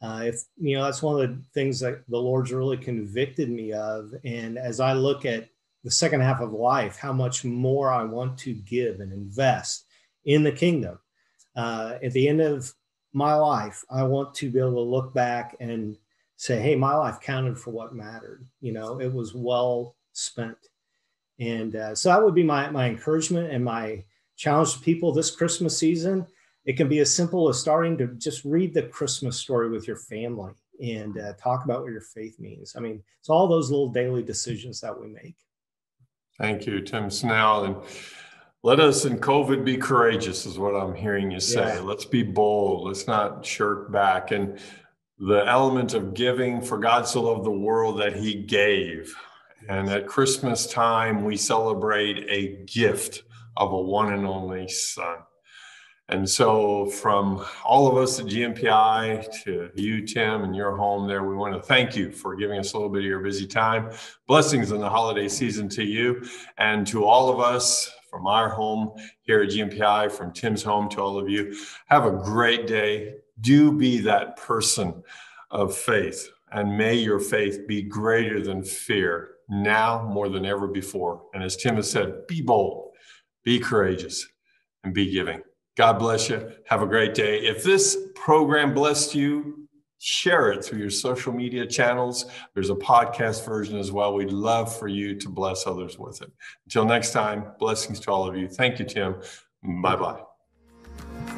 uh, 0.00 0.22
if 0.24 0.42
you 0.56 0.76
know, 0.76 0.84
that's 0.84 1.02
one 1.02 1.20
of 1.20 1.28
the 1.28 1.42
things 1.52 1.80
that 1.80 2.04
the 2.08 2.18
Lord's 2.18 2.52
really 2.52 2.76
convicted 2.76 3.50
me 3.50 3.72
of. 3.72 4.12
And 4.24 4.58
as 4.58 4.80
I 4.80 4.92
look 4.92 5.24
at 5.24 5.48
the 5.84 5.90
second 5.90 6.20
half 6.20 6.40
of 6.40 6.52
life, 6.52 6.96
how 6.96 7.12
much 7.12 7.44
more 7.44 7.90
I 7.90 8.04
want 8.04 8.38
to 8.38 8.54
give 8.54 9.00
and 9.00 9.12
invest 9.12 9.86
in 10.24 10.44
the 10.44 10.52
kingdom. 10.52 10.98
Uh, 11.56 11.94
at 12.02 12.12
the 12.12 12.28
end 12.28 12.40
of 12.40 12.72
my 13.12 13.34
life, 13.34 13.84
I 13.90 14.04
want 14.04 14.34
to 14.36 14.50
be 14.50 14.60
able 14.60 14.74
to 14.74 14.80
look 14.80 15.12
back 15.12 15.56
and 15.58 15.96
say, 16.36 16.60
"Hey, 16.60 16.76
my 16.76 16.94
life 16.94 17.20
counted 17.20 17.58
for 17.58 17.72
what 17.72 17.94
mattered. 17.94 18.46
You 18.60 18.72
know, 18.72 19.00
it 19.00 19.12
was 19.12 19.34
well 19.34 19.96
spent." 20.12 20.58
And 21.38 21.74
uh, 21.74 21.94
so 21.94 22.08
that 22.08 22.22
would 22.22 22.34
be 22.34 22.42
my 22.42 22.70
my 22.70 22.88
encouragement 22.88 23.52
and 23.52 23.64
my 23.64 24.04
challenge 24.36 24.74
to 24.74 24.80
people 24.80 25.12
this 25.12 25.30
Christmas 25.30 25.76
season 25.78 26.26
it 26.64 26.76
can 26.76 26.88
be 26.88 27.00
as 27.00 27.12
simple 27.12 27.48
as 27.48 27.60
starting 27.60 27.98
to 27.98 28.08
just 28.08 28.44
read 28.44 28.72
the 28.72 28.82
Christmas 28.82 29.36
story 29.36 29.68
with 29.68 29.86
your 29.86 29.96
family 29.96 30.52
and 30.80 31.18
uh, 31.18 31.32
talk 31.34 31.64
about 31.64 31.82
what 31.82 31.90
your 31.90 32.00
faith 32.00 32.38
means. 32.38 32.74
I 32.76 32.80
mean, 32.80 33.02
it's 33.18 33.28
all 33.28 33.48
those 33.48 33.70
little 33.70 33.88
daily 33.88 34.22
decisions 34.22 34.80
that 34.80 34.98
we 34.98 35.08
make. 35.08 35.34
Thank 36.38 36.66
you, 36.66 36.80
Tim 36.80 37.10
Snell. 37.10 37.64
And 37.64 37.76
let 38.62 38.80
us 38.80 39.04
in 39.04 39.18
COVID 39.18 39.64
be 39.64 39.76
courageous, 39.76 40.46
is 40.46 40.58
what 40.58 40.74
I'm 40.74 40.94
hearing 40.94 41.30
you 41.30 41.40
say. 41.40 41.76
Yeah. 41.76 41.80
Let's 41.80 42.04
be 42.04 42.22
bold. 42.22 42.86
Let's 42.86 43.06
not 43.06 43.44
shirk 43.44 43.90
back. 43.90 44.30
And 44.30 44.58
the 45.18 45.44
element 45.46 45.94
of 45.94 46.14
giving 46.14 46.60
for 46.60 46.78
God 46.78 47.06
so 47.06 47.22
loved 47.22 47.44
the 47.44 47.50
world 47.50 48.00
that 48.00 48.16
he 48.16 48.34
gave. 48.34 49.14
And 49.68 49.88
at 49.88 50.06
Christmas 50.06 50.66
time, 50.66 51.24
we 51.24 51.36
celebrate 51.36 52.26
a 52.28 52.64
gift 52.66 53.22
of 53.56 53.72
a 53.72 53.80
one 53.80 54.12
and 54.12 54.26
only 54.26 54.68
son. 54.68 55.18
And 56.08 56.28
so, 56.28 56.86
from 56.86 57.44
all 57.64 57.86
of 57.86 57.96
us 57.96 58.18
at 58.18 58.26
GMPI 58.26 59.42
to 59.44 59.70
you, 59.74 60.04
Tim, 60.04 60.42
and 60.42 60.54
your 60.54 60.76
home 60.76 61.06
there, 61.06 61.22
we 61.22 61.36
want 61.36 61.54
to 61.54 61.62
thank 61.62 61.96
you 61.96 62.10
for 62.10 62.34
giving 62.34 62.58
us 62.58 62.72
a 62.72 62.76
little 62.76 62.90
bit 62.90 62.98
of 63.00 63.06
your 63.06 63.20
busy 63.20 63.46
time. 63.46 63.90
Blessings 64.26 64.72
in 64.72 64.80
the 64.80 64.90
holiday 64.90 65.28
season 65.28 65.68
to 65.70 65.84
you 65.84 66.22
and 66.58 66.86
to 66.88 67.04
all 67.04 67.30
of 67.30 67.40
us 67.40 67.90
from 68.10 68.26
our 68.26 68.50
home 68.50 68.92
here 69.22 69.42
at 69.42 69.50
GMPI, 69.50 70.12
from 70.12 70.32
Tim's 70.32 70.62
home 70.62 70.88
to 70.90 71.00
all 71.00 71.18
of 71.18 71.30
you. 71.30 71.56
Have 71.86 72.04
a 72.04 72.10
great 72.10 72.66
day. 72.66 73.14
Do 73.40 73.72
be 73.72 73.98
that 74.00 74.36
person 74.36 75.02
of 75.50 75.74
faith, 75.74 76.28
and 76.50 76.76
may 76.76 76.94
your 76.94 77.20
faith 77.20 77.66
be 77.66 77.80
greater 77.80 78.42
than 78.42 78.64
fear 78.64 79.36
now 79.52 80.08
more 80.12 80.28
than 80.28 80.46
ever 80.46 80.66
before. 80.66 81.22
And 81.34 81.42
as 81.42 81.56
Tim 81.56 81.76
has 81.76 81.90
said, 81.90 82.26
be 82.26 82.40
bold, 82.40 82.92
be 83.44 83.58
courageous, 83.58 84.26
and 84.82 84.94
be 84.94 85.10
giving. 85.10 85.42
God 85.76 85.98
bless 85.98 86.28
you. 86.28 86.50
Have 86.66 86.82
a 86.82 86.86
great 86.86 87.14
day. 87.14 87.40
If 87.40 87.62
this 87.62 87.96
program 88.14 88.74
blessed 88.74 89.14
you, 89.14 89.68
share 89.98 90.50
it 90.50 90.64
through 90.64 90.80
your 90.80 90.90
social 90.90 91.32
media 91.32 91.66
channels. 91.66 92.26
There's 92.54 92.70
a 92.70 92.74
podcast 92.74 93.44
version 93.44 93.78
as 93.78 93.92
well. 93.92 94.14
We'd 94.14 94.32
love 94.32 94.76
for 94.76 94.88
you 94.88 95.18
to 95.20 95.28
bless 95.28 95.66
others 95.66 95.98
with 95.98 96.22
it. 96.22 96.32
Until 96.66 96.84
next 96.84 97.12
time, 97.12 97.52
blessings 97.58 98.00
to 98.00 98.10
all 98.10 98.26
of 98.26 98.36
you. 98.36 98.48
Thank 98.48 98.78
you, 98.78 98.84
Tim. 98.84 99.16
Bye 99.82 99.96
bye. 99.96 101.31